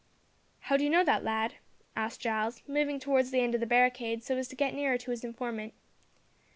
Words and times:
"How 0.61 0.77
d'you 0.77 0.89
know 0.89 1.03
that, 1.03 1.23
lad?" 1.23 1.57
asked 1.95 2.21
Giles, 2.21 2.63
moving 2.67 2.99
towards 2.99 3.29
the 3.29 3.41
end 3.41 3.53
of 3.53 3.59
the 3.61 3.67
barricade, 3.67 4.23
so 4.23 4.35
as 4.35 4.47
to 4.47 4.55
get 4.55 4.73
nearer 4.73 4.97
to 4.97 5.11
his 5.11 5.23
informant. 5.23 5.75